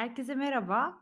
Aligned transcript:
Herkese 0.00 0.34
merhaba. 0.34 0.98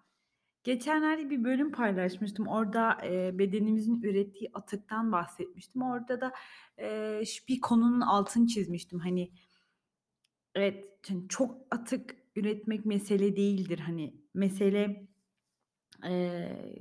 Geçenlerde 0.64 1.30
bir 1.30 1.44
bölüm 1.44 1.72
paylaşmıştım. 1.72 2.46
Orada, 2.48 2.98
eee, 3.04 3.30
bedenimizin 3.38 4.02
ürettiği 4.02 4.50
atıktan 4.54 5.12
bahsetmiştim. 5.12 5.82
Orada 5.82 6.20
da, 6.20 6.32
ş 7.24 7.48
bir 7.48 7.60
konunun 7.60 8.00
altını 8.00 8.46
çizmiştim. 8.46 8.98
Hani, 8.98 9.32
evet, 10.54 10.84
hani, 11.08 11.28
çok 11.28 11.58
atık 11.70 12.16
üretmek 12.36 12.86
mesele 12.86 13.36
değildir. 13.36 13.78
Hani, 13.78 14.14
mesele, 14.34 15.08
eee, 16.04 16.76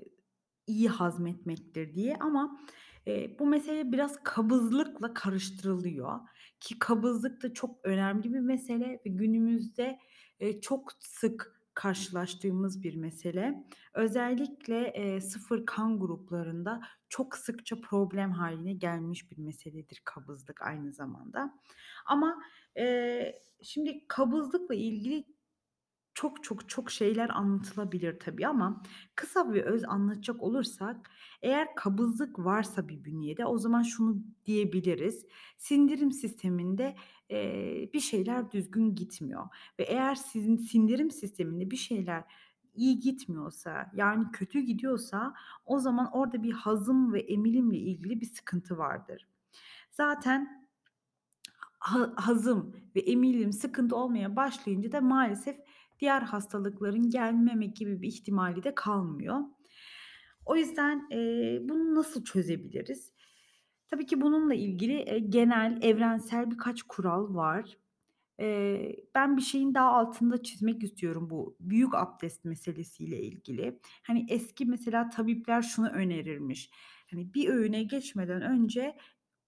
iyi 0.67 0.89
hazmetmektir 0.89 1.95
diye 1.95 2.17
ama, 2.19 2.59
eee, 3.07 3.35
bu 3.39 3.45
mesele 3.47 3.91
biraz 3.91 4.23
kabızlıkla 4.23 5.13
karıştırılıyor 5.13 6.19
ki 6.59 6.79
kabızlık 6.79 7.43
da 7.43 7.53
çok 7.53 7.79
önemli 7.85 8.33
bir 8.33 8.39
mesele 8.39 8.85
ve 9.05 9.09
günümüzde, 9.09 9.99
eee, 10.39 10.61
çok 10.61 10.91
sık 10.99 11.56
karşılaştığımız 11.77 12.83
bir 12.83 12.95
mesele. 12.95 13.63
Özellikle, 13.93 14.93
eee, 14.95 15.21
0 15.21 15.65
kan 15.65 15.99
gruplarında 15.99 16.81
çok 17.09 17.37
sıkça 17.37 17.81
problem 17.81 18.31
hâline 18.31 18.73
gelmiş 18.73 19.31
bir 19.31 19.37
meseledir 19.37 20.01
kabızlık 20.05 20.61
aynı 20.61 20.93
zamanda. 20.93 21.53
Ama, 22.05 22.43
eee, 22.77 23.43
şimdi 23.63 24.07
kabızlıkla 24.07 24.75
ilgili 24.75 25.23
çok, 26.17 26.43
çok, 26.43 26.69
çok 26.69 26.91
şeyler 26.91 27.29
anlatılabilir 27.29 28.19
tabii 28.19 28.47
ama 28.47 28.83
kısa 29.15 29.53
ve 29.53 29.63
öz 29.63 29.83
anlatacak 29.83 30.43
olursak 30.43 31.11
eğer 31.41 31.75
kabızlık 31.75 32.39
varsa 32.39 32.87
bir 32.87 33.03
bünyede 33.03 33.45
o 33.45 33.57
zaman 33.57 33.83
şunu 33.83 34.17
diyebiliriz: 34.45 35.25
Sindirim 35.57 36.11
sisteminde, 36.11 36.95
eee, 37.29 37.89
bir 37.93 37.99
şeyler 37.99 38.51
düzgün 38.51 38.95
gitmiyor 38.95 39.47
ve 39.79 39.83
eğer 39.83 40.15
sizin 40.15 40.57
sindirim 40.57 41.11
sisteminde 41.11 41.71
bir 41.71 41.77
şeyler 41.77 42.23
iyi 42.73 42.99
gitmiyorsa, 42.99 43.91
yani 43.95 44.25
kötü 44.33 44.59
gidiyorsa 44.59 45.33
o 45.65 45.79
zaman 45.79 46.11
orada 46.11 46.43
bir 46.43 46.51
hazım 46.51 47.13
ve 47.13 47.19
emilimle 47.19 47.77
ilgili 47.77 48.21
bir 48.21 48.25
sıkıntı 48.25 48.77
vardır. 48.77 49.27
Zaten 49.91 50.67
ha 51.79 52.13
hazım 52.15 52.75
ve 52.95 52.99
emilim 52.99 53.53
sıkıntı 53.53 53.95
olmaya 53.95 54.35
başlayınca 54.35 54.91
da 54.91 55.01
maalesef 55.01 55.57
diğer 55.99 56.21
hastalıkların 56.21 57.09
gelmeme 57.09 57.65
gibi 57.67 58.01
bir 58.01 58.07
ihtimali 58.07 58.63
de 58.63 58.75
kalmıyor. 58.75 59.39
O 60.45 60.55
yüzden, 60.55 61.07
eee, 61.11 61.59
bunu 61.69 61.95
nasıl 61.95 62.23
çözebiliriz? 62.23 63.13
Tabii 63.89 64.05
ki 64.05 64.21
bununla 64.21 64.53
ilgili, 64.55 64.93
eee, 64.93 65.19
genel, 65.19 65.79
evrensel 65.83 66.51
birkaç 66.51 66.83
kural 66.83 67.35
var. 67.35 67.77
Eee, 68.39 68.95
ben 69.15 69.37
bir 69.37 69.41
şeyin 69.41 69.73
daha 69.75 69.91
altını 69.91 70.43
çizmek 70.43 70.83
istiyorum 70.83 71.29
bu 71.29 71.57
büyük 71.59 71.95
abdest 71.95 72.45
meselesiyle 72.45 73.21
ilgili. 73.23 73.79
Hani, 74.07 74.25
eski 74.29 74.65
mesela 74.65 75.09
tabipler 75.09 75.61
şunu 75.61 75.89
önerirmiş: 75.89 76.71
Hani, 77.11 77.33
bir 77.33 77.49
öğüne 77.49 77.83
geçmeden 77.83 78.41
önce 78.41 78.97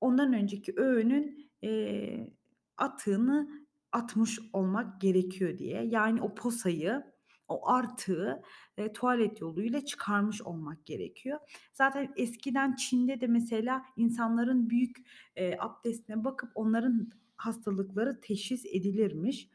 ondan 0.02 0.34
önceki 0.34 0.74
öğünün, 0.78 1.52
eee, 1.62 2.34
atığını 2.78 3.68
atmış 3.92 4.40
olmak 4.54 5.02
gerekiyor 5.02 5.58
diye. 5.58 5.84
Yani 5.86 6.22
o 6.22 6.36
posayı, 6.36 7.04
o 7.48 7.70
artığı, 7.70 8.42
eee, 8.78 8.94
tuvalet 8.94 9.42
yoluyla 9.42 9.86
çıkarmış 9.86 10.42
olmak 10.42 10.86
gerekiyor. 10.86 11.40
Zaten 11.74 12.14
eskiden 12.18 12.76
Çin'de 12.76 13.22
de 13.22 13.28
mesela 13.28 13.84
insanların 13.98 14.70
büyük, 14.70 14.98
eee, 15.38 15.58
abdestine 15.60 16.24
bakıp 16.24 16.52
onların 16.56 17.10
hastalıkları 17.38 18.22
teşhis 18.22 18.66
edilirmiş. 18.66 19.50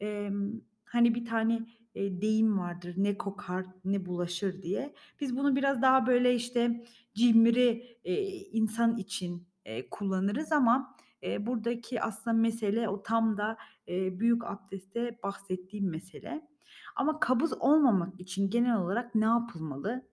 Emm, 0.00 0.52
hani, 0.84 1.14
bir 1.14 1.24
tane, 1.24 1.66
eee, 1.94 2.20
deyim 2.20 2.58
vardır, 2.58 2.94
"Ne 2.96 3.18
kokar 3.18 3.66
ne 3.84 4.06
bulaşır." 4.06 4.62
diye. 4.62 4.94
Biz 5.20 5.36
bunu 5.36 5.56
biraz 5.56 5.82
daha 5.82 6.06
böyle, 6.06 6.34
işte, 6.34 6.84
cimri, 7.14 7.98
eee, 8.04 8.48
insan 8.52 8.96
için, 8.96 9.46
eee, 9.66 9.90
kullanırız 9.90 10.52
ama, 10.52 10.96
eee, 11.22 11.46
buradaki 11.46 12.02
aslında 12.02 12.36
mesele 12.36 12.88
o 12.88 13.02
tam 13.02 13.36
da, 13.36 13.56
eee, 13.86 14.20
büyük 14.20 14.44
abdestte 14.44 15.18
bahsettiğim 15.22 15.90
mesele. 15.90 16.48
Ama 16.96 17.20
kabız 17.20 17.52
olmamak 17.62 18.20
için 18.20 18.50
genel 18.50 18.76
olarak 18.76 19.14
ne 19.14 19.24
yapılmalı? 19.24 20.10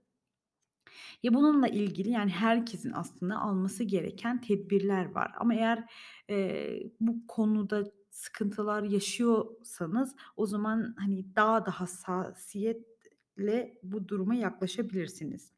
Ya, 1.24 1.34
bununla 1.34 1.68
ilgili, 1.68 2.10
yani, 2.10 2.32
herkesin 2.32 2.92
aslında 2.92 3.38
alması 3.40 3.84
gereken 3.84 4.42
tedbirler 4.42 5.06
var 5.16 5.32
ama 5.40 5.54
eğer, 5.56 5.84
eee, 6.30 6.92
bu 7.00 7.28
konuda 7.28 7.84
sıkıntılar 8.12 8.84
yaşıyorsanız 8.84 10.16
o 10.36 10.46
zaman, 10.46 10.96
hani, 11.00 11.36
daha 11.36 11.66
da 11.66 11.72
hassasiyetle 11.72 13.78
bu 13.84 14.08
duruma 14.08 14.36
yaklaşabilirsiniz. 14.36 15.52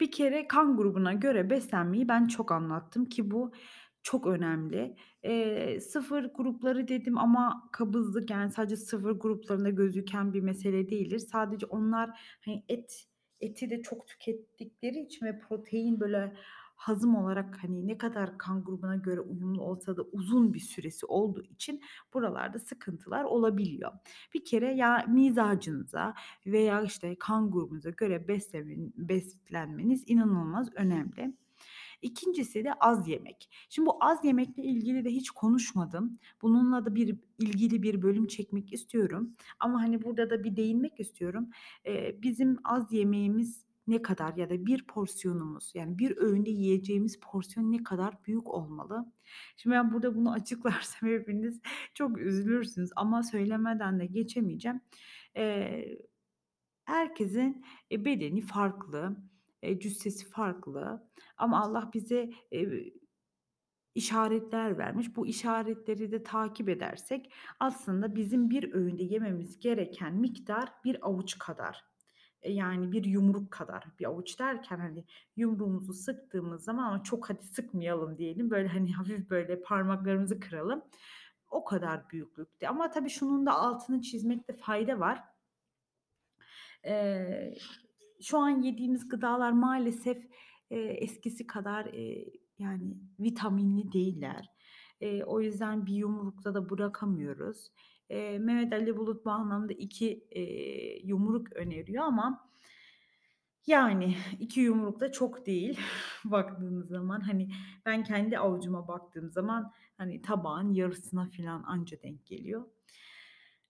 Bir 0.00 0.10
kere 0.10 0.48
kan 0.48 0.76
grubuna 0.76 1.12
göre 1.12 1.50
beslenmeyi 1.50 2.08
ben 2.08 2.26
çok 2.26 2.52
anlattım 2.52 3.04
ki 3.04 3.30
bu 3.30 3.52
çok 4.06 4.26
önemli. 4.26 4.96
Eee, 5.24 5.80
0 5.80 6.24
grupları 6.34 6.88
dedim 6.88 7.18
ama 7.18 7.68
kabızlık, 7.72 8.30
yani, 8.30 8.50
sadece 8.52 8.76
0 8.76 9.12
gruplarında 9.12 9.70
gözüken 9.70 10.32
bir 10.34 10.40
mesele 10.40 10.90
değildir. 10.90 11.18
Sadece 11.18 11.66
onlar, 11.66 12.10
hani, 12.44 12.64
et 12.68 13.04
eti 13.40 13.70
de 13.70 13.82
çok 13.82 14.06
tükettikleri 14.08 15.00
için 15.00 15.26
ve 15.26 15.38
protein, 15.40 16.00
böyle, 16.00 16.36
hazım 16.76 17.16
olarak, 17.16 17.58
hani, 17.62 17.86
ne 17.86 17.98
kadar 17.98 18.38
kan 18.38 18.64
grubuna 18.64 18.96
göre 18.96 19.20
uyumlu 19.20 19.62
olsa 19.62 19.96
da 19.96 20.02
uzun 20.02 20.54
bir 20.54 20.58
süresi 20.60 21.06
olduğu 21.06 21.42
için 21.42 21.80
buralarda 22.14 22.58
sıkıntılar 22.58 23.24
olabiliyor. 23.24 23.92
Bir 24.34 24.44
kere 24.44 24.74
ya 24.74 25.04
mizacınıza 25.08 26.14
veya, 26.46 26.82
işte, 26.82 27.16
kan 27.20 27.50
grubunuza 27.50 27.90
göre 27.90 28.28
beslenmeniz 28.98 30.04
inanılmaz 30.06 30.68
önemli. 30.76 31.36
2'ncisi 32.02 32.64
de 32.64 32.72
az 32.80 33.08
yemek. 33.08 33.48
Şimdi 33.68 33.86
bu 33.86 34.04
az 34.04 34.24
yemekle 34.24 34.62
ilgili 34.62 35.04
de 35.04 35.10
hiç 35.10 35.30
konuşmadım. 35.30 36.18
Bununla 36.42 36.84
da 36.86 36.94
bir 36.94 37.16
ilgili 37.38 37.82
bir 37.82 38.02
bölüm 38.02 38.26
çekmek 38.26 38.72
istiyorum 38.72 39.32
ama, 39.60 39.80
hani, 39.82 40.02
burada 40.02 40.30
da 40.30 40.44
bir 40.44 40.56
değinmek 40.56 41.00
istiyorum. 41.00 41.50
Eee, 41.86 42.18
bizim 42.22 42.56
az 42.64 42.92
yemeğimiz 42.92 43.66
ne 43.86 44.02
kadar 44.02 44.34
ya 44.36 44.50
da 44.50 44.66
bir 44.66 44.86
porsiyonumuz, 44.86 45.72
yani, 45.74 45.98
bir 45.98 46.16
öğünde 46.16 46.50
yiyeceğimiz 46.50 47.20
porsiyon 47.20 47.72
ne 47.72 47.82
kadar 47.82 48.24
büyük 48.24 48.48
olmalı? 48.54 49.12
Şimdi 49.56 49.74
ben 49.74 49.92
burada 49.92 50.14
bunu 50.14 50.32
açıklarsam 50.32 51.10
hepiniz 51.10 51.60
çok 51.94 52.18
üzülürsünüz 52.18 52.90
ama 52.96 53.22
söylemeden 53.22 54.00
de 54.00 54.06
geçemeyeceğim. 54.06 54.80
Eee, 55.36 55.98
herkesin, 56.84 57.64
eee, 57.90 58.04
bedeni 58.04 58.40
farklı, 58.40 59.16
eee, 59.66 59.80
cüssesi 59.80 60.30
farklı 60.30 61.10
ama 61.38 61.62
Allah 61.62 61.90
bize, 61.94 62.30
eee, 62.50 62.92
işaretler 63.94 64.78
vermiş. 64.78 65.16
Bu 65.16 65.26
işaretleri 65.26 66.12
de 66.12 66.22
takip 66.22 66.68
edersek 66.68 67.32
aslında 67.60 68.14
bizim 68.16 68.50
bir 68.50 68.72
öğünde 68.72 69.02
yememiz 69.02 69.58
gereken 69.58 70.14
miktar 70.14 70.72
bir 70.84 71.06
avuç 71.06 71.38
kadar. 71.38 71.84
Eee, 72.44 72.52
yani, 72.52 72.92
bir 72.92 73.04
yumruk 73.04 73.50
kadar. 73.50 73.84
Bir 73.98 74.04
avuç 74.04 74.38
derken, 74.40 74.78
hani, 74.78 75.04
yumruğumuzu 75.36 75.92
sıktığımız 75.94 76.64
zaman 76.64 76.84
ama 76.84 77.02
çok 77.02 77.30
hadi 77.30 77.42
sıkmayalım 77.44 78.18
diyelim, 78.18 78.50
böyle, 78.50 78.68
hani, 78.68 78.92
hafif, 78.92 79.30
böyle, 79.30 79.60
parmaklarımızı 79.62 80.40
kıralım. 80.40 80.82
O 81.50 81.64
kadar 81.64 82.10
büyüklükte 82.10 82.68
ama 82.68 82.90
tabii 82.90 83.10
şunun 83.10 83.46
da 83.46 83.52
altını 83.54 84.02
çizmekte 84.02 84.56
fayda 84.56 85.00
var. 85.00 85.24
Eee, 86.84 87.54
şu 88.22 88.38
an 88.38 88.62
yediğimiz 88.62 89.08
gıdalar 89.08 89.52
maalesef, 89.52 90.18
eee, 90.70 90.78
eskisi 90.86 91.46
kadar, 91.46 91.84
eee, 91.86 92.32
yani, 92.58 92.96
vitaminli 93.20 93.92
değiller. 93.92 94.48
Eee, 95.00 95.24
o 95.24 95.40
yüzden 95.40 95.86
bir 95.86 95.94
yumrukta 95.94 96.54
da 96.54 96.70
bırakamıyoruz. 96.70 97.72
Eee, 98.10 98.38
Mehmet 98.38 98.72
Ali 98.72 98.96
Bulut 98.96 99.24
bu 99.24 99.30
anlamda 99.30 99.72
2, 99.72 100.26
eee, 100.30 101.00
yumruk 101.06 101.52
öneriyor 101.56 102.04
ama, 102.04 102.48
yani, 103.66 104.16
2 104.40 104.60
yumruk 104.60 105.00
da 105.00 105.12
çok 105.12 105.46
değil 105.46 105.80
baktığınız 106.24 106.88
zaman. 106.88 107.20
Hani, 107.20 107.48
ben 107.86 108.04
kendi 108.04 108.38
avucuma 108.38 108.88
baktığım 108.88 109.30
zaman, 109.30 109.72
hani, 109.98 110.22
tabağın 110.22 110.72
yarısına 110.72 111.26
filan 111.28 111.62
anca 111.66 112.02
denk 112.02 112.26
geliyor. 112.26 112.64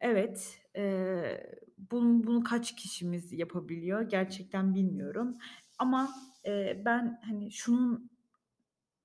Evet, 0.00 0.60
eee, 0.74 1.50
bun 1.78 2.24
bunu 2.26 2.44
kaç 2.44 2.76
kişimiz 2.76 3.32
yapabiliyor 3.32 4.02
gerçekten 4.02 4.74
bilmiyorum 4.74 5.34
ama, 5.78 6.10
eee, 6.44 6.82
ben, 6.84 7.20
hani, 7.24 7.52
şunun 7.52 8.10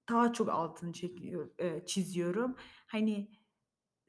daha 0.10 0.34
çok 0.34 0.50
altını 0.50 0.94
çekiyor 0.94 1.50
eee, 1.60 1.84
çiziyorum. 1.86 2.56
Hani, 2.88 3.32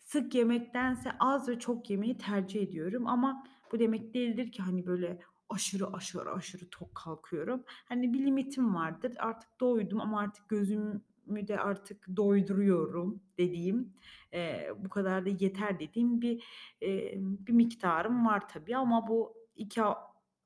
sık 0.01 0.35
yemektense 0.35 1.11
az 1.21 1.49
ve 1.49 1.59
çok 1.59 1.91
yemeyi 1.91 2.19
tercih 2.19 2.63
ediyorum 2.63 3.07
ama 3.09 3.45
bu 3.73 3.81
demek 3.81 4.15
değildir 4.15 4.53
ki, 4.53 4.63
hani, 4.63 4.87
böyle, 4.87 5.21
aşırı, 5.51 5.89
aşırı, 5.95 6.33
aşırı 6.33 6.71
tok 6.71 6.95
kalkıyorum. 6.95 7.65
Hani, 7.69 8.15
bir 8.15 8.21
limitim 8.27 8.75
vardır. 8.75 9.15
Artık 9.21 9.61
doydum 9.61 10.01
ama 10.01 10.21
artık 10.21 10.49
gözüm 10.49 11.05
de 11.49 11.59
artık 11.61 12.07
doyduruyorum 12.17 13.23
dediğim, 13.39 13.93
eee, 14.33 14.71
bu 14.85 14.89
kadar 14.89 15.27
da 15.27 15.29
yeter 15.41 15.79
dediğim 15.81 16.21
bir, 16.23 16.45
emm, 16.81 17.39
bir 17.47 17.53
miktarım 17.53 18.27
var 18.27 18.49
tabii 18.49 18.77
ama 18.77 19.09
bu 19.09 19.35
2 19.57 19.83
a 19.83 19.97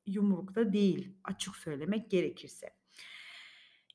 yumrukta 0.06 0.73
değil 0.73 1.12
açık 1.25 1.56
söylemek 1.56 2.11
gerekirse. 2.11 2.67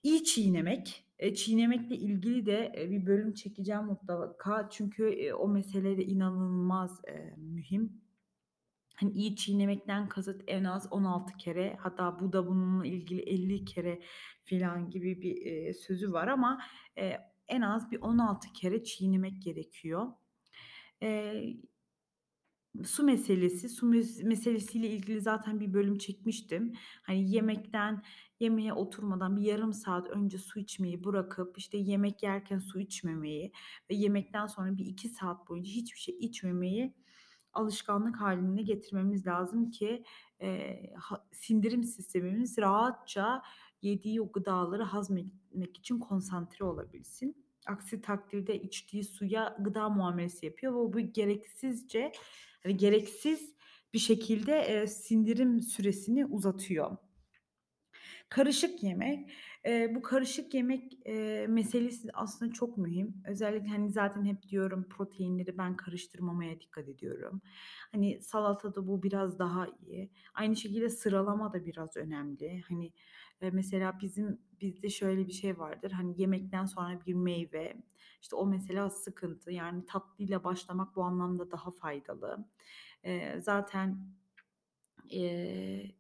İyi 0.04 0.24
çiğnemek, 0.24 1.06
eee, 1.20 1.34
çiğnemekle 1.36 1.96
ilgili 1.96 2.46
de, 2.46 2.72
eee, 2.78 2.92
bir 2.92 3.06
bölüm 3.06 3.34
çekeceğim 3.34 3.84
mutlaka 3.86 4.70
çünkü, 4.70 5.10
eee, 5.16 5.34
o 5.34 5.48
mesele 5.48 5.98
de 5.98 6.06
inanılmaz, 6.06 7.02
mühim. 7.38 8.02
Hani, 9.02 9.12
iyi 9.14 9.36
çiğnemekten 9.36 10.10
kasıt 10.10 10.42
en 10.48 10.64
az 10.64 10.88
16 10.92 11.38
kere 11.38 11.78
hatta 11.80 12.20
bu 12.20 12.34
da 12.34 12.48
bununla 12.48 12.86
ilgili 12.88 13.22
50 13.22 13.66
kere 13.66 14.02
filan 14.44 14.90
gibi 14.90 15.22
bir, 15.22 15.36
eee, 15.36 15.74
sözü 15.74 16.12
var 16.12 16.28
ama, 16.28 16.62
eee, 16.98 17.20
en 17.48 17.62
az 17.62 17.92
bir 17.92 18.02
16 18.02 18.54
kere 18.54 18.84
çiğnemek 18.84 19.42
gerekiyor. 19.42 20.08
Eee 21.02 21.58
Su 22.86 23.04
meselesi, 23.04 23.70
su 23.70 23.86
mes 23.86 24.24
meselesiyle 24.24 24.90
ilgili 24.90 25.22
zaten 25.22 25.60
bir 25.60 25.74
bölüm 25.74 25.98
çekmiştim. 25.98 26.74
Hani, 27.04 27.32
yemekten 27.32 28.04
yemeğe 28.40 28.74
oturmadan 28.74 29.38
bir 29.38 29.42
yarım 29.42 29.74
saat 29.74 30.10
önce 30.10 30.38
su 30.38 30.60
içmeyi 30.60 31.04
bırakıp, 31.04 31.58
işte, 31.58 31.78
yemek 31.78 32.24
yerken 32.24 32.60
su 32.60 32.80
içmemeyi 32.80 33.52
ve 33.90 33.96
yemekten 33.96 34.46
sonra 34.48 34.78
bir 34.78 34.86
2 34.86 35.10
saat 35.10 35.50
boyunca 35.50 35.72
hiçbir 35.72 36.00
şey 36.00 36.16
içmemeyi 36.20 36.94
alışkanlık 37.54 38.22
hâline 38.22 38.62
getirmemiz 38.62 39.28
lazım 39.28 39.72
ki, 39.72 40.04
ha 40.96 41.28
sindirim 41.32 41.84
sistemimiz 41.84 42.58
rahatça 42.58 43.42
yediği 43.82 44.22
o 44.22 44.32
gıdaları 44.32 44.84
hazmetmek 44.84 45.78
için 45.78 46.00
konsantre 46.00 46.66
olabilsin. 46.66 47.46
Aksi 47.68 48.02
takdirde 48.02 48.62
içtiği 48.62 49.04
suya 49.04 49.58
gıda 49.60 49.90
muamelesi 49.90 50.46
yapıyor 50.46 50.74
ve 50.74 50.94
bu 50.94 51.00
gereksizce, 51.00 52.12
hani, 52.64 52.78
gereksiz 52.78 53.54
bir 53.94 54.00
şekilde, 54.00 54.52
eee, 54.52 54.88
sindirim 54.88 55.62
süresini 55.62 56.26
uzatıyor. 56.26 56.98
Karışık 58.32 58.84
yemek. 58.84 59.32
Eee, 59.66 59.92
bu 59.96 60.02
karışık 60.02 60.54
yemek, 60.54 60.94
eee, 61.06 61.48
meselesi 61.48 62.10
aslında 62.14 62.54
çok 62.54 62.78
mühim. 62.78 63.24
Özellikle, 63.28 63.68
hani, 63.70 63.92
zaten 63.92 64.26
hep 64.26 64.44
diyorum 64.50 64.90
proteinleri 64.90 65.58
ben 65.58 65.78
karıştırmamaya 65.78 66.62
dikkat 66.62 66.90
ediyorum. 66.90 67.42
Hani, 67.92 68.22
salatada 68.22 68.88
bu 68.88 69.04
biraz 69.04 69.40
daha 69.40 69.68
iyi. 69.88 70.12
Aynı 70.34 70.56
şekilde 70.56 70.90
sıralama 70.90 71.54
da 71.54 71.66
biraz 71.66 71.98
önemli. 71.98 72.62
Hani, 72.70 72.94
eee, 73.42 73.52
mesela 73.54 74.00
bizim 74.02 74.42
bizde 74.62 74.90
şöyle 74.90 75.28
bir 75.28 75.34
şey 75.34 75.60
vardır, 75.60 75.92
hani, 75.92 76.22
yemekten 76.22 76.66
sonra 76.66 77.00
bir 77.08 77.14
meyve, 77.14 77.84
işte, 78.22 78.36
o 78.36 78.46
mesela 78.48 78.90
sıkıntı. 78.90 79.52
Yani 79.52 79.86
tatlıyla 79.86 80.44
başlamak 80.44 80.96
bu 80.96 81.04
anlamda 81.04 81.52
daha 81.52 81.72
faydalı. 81.72 82.46
Eee, 83.06 83.38
zaten, 83.42 83.98
eee 85.10 85.96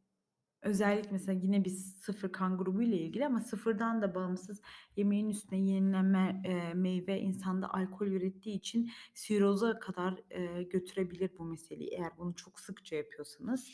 Özellikle 0.62 1.12
mesela 1.12 1.40
yine 1.44 1.66
bir 1.66 1.70
sıfır 1.70 2.32
kan 2.32 2.58
grubuyla 2.58 2.98
ilgili 2.98 3.26
ama 3.26 3.42
sıfırdan 3.42 4.02
da 4.02 4.16
bağımsız 4.16 4.62
yemeğin 4.96 5.30
üstüne 5.30 5.60
yenilen 5.60 6.44
eee, 6.44 6.74
meyve 6.74 7.20
insanda 7.20 7.74
alkol 7.74 8.08
ürettiği 8.08 8.56
için 8.58 8.92
siroza 9.14 9.80
kadar, 9.80 10.20
eee, 10.32 10.64
götürebilir 10.64 11.32
bu 11.40 11.44
meseleyi 11.46 11.90
eğer 11.90 12.12
bunu 12.18 12.36
çok 12.36 12.60
sıkça 12.60 12.96
yapıyorsanız. 12.96 13.74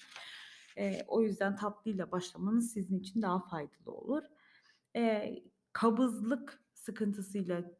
Eee, 0.78 1.06
o 1.08 1.22
yüzden 1.22 1.56
tatlıyla 1.56 2.12
başlamanız 2.12 2.74
sizin 2.74 3.00
için 3.00 3.22
daha 3.22 3.40
faydalı 3.40 3.92
olur. 3.92 4.24
Eee, 4.96 5.44
kabızlık 5.74 6.64
sıkıntısıyla 6.74 7.77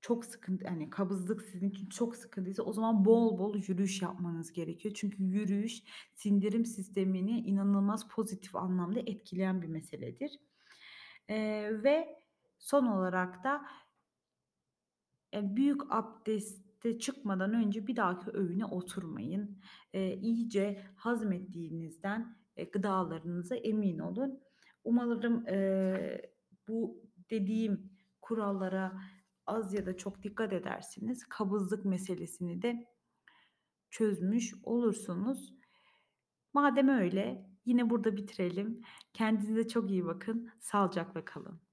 çok 0.00 0.24
sıkıntı 0.24 0.68
hani, 0.68 0.90
kabızlık 0.90 1.42
sizin 1.42 1.70
için 1.70 1.86
çok 1.88 2.16
sıkıntıysa 2.16 2.62
o 2.62 2.72
zaman 2.72 3.04
bol 3.04 3.38
bol 3.38 3.56
yürüyüş 3.56 4.02
yapmanız 4.02 4.52
gerekiyor. 4.52 4.94
Çünkü 4.98 5.22
yürüyüş 5.22 5.82
sindirim 6.14 6.64
sistemini 6.66 7.40
inanılmaz 7.40 8.08
pozitif 8.08 8.56
anlamda 8.56 9.00
etkileyen 9.00 9.62
bir 9.62 9.68
meseledir. 9.68 10.30
Eee, 11.28 11.82
ve 11.82 12.22
son 12.58 12.86
olarak 12.86 13.44
da 13.44 13.62
Eee, 15.32 15.56
büyük 15.56 15.80
abdeste 15.92 16.98
çıkmadan 16.98 17.54
önce 17.54 17.86
bir 17.86 17.96
dahaki 17.96 18.30
öğüne 18.30 18.64
oturmayın. 18.64 19.58
Eee, 19.94 20.16
iyice 20.22 20.82
hazmettiğinizden, 20.96 22.36
eee, 22.56 22.64
gıdalarınıza 22.72 23.56
emin 23.56 23.98
olun. 23.98 24.40
Umarım, 24.84 25.46
eee, 25.46 26.32
bu 26.68 27.02
dediğim 27.30 27.90
kurallara 28.22 29.00
az 29.48 29.74
ya 29.74 29.86
da 29.86 29.96
çok 29.96 30.22
dikkat 30.22 30.52
edersiniz. 30.52 31.24
Kabızlık 31.28 31.84
meselesini 31.84 32.62
de 32.62 32.86
çözmüş 33.90 34.54
olursunuz. 34.62 35.54
Madem 36.52 36.88
öyle, 36.88 37.46
yine 37.64 37.90
burada 37.90 38.16
bitirelim. 38.16 38.80
Kendinize 39.12 39.68
çok 39.68 39.90
iyi 39.90 40.04
bakın. 40.04 40.50
Sağlıcakla 40.60 41.24
kalın. 41.24 41.67